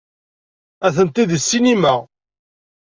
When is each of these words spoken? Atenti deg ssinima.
Atenti 0.87 1.23
deg 1.29 1.41
ssinima. 1.41 1.95